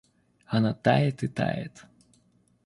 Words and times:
Она 0.47 0.73
тает 0.73 1.21
и 1.21 1.27
тает. 1.27 1.83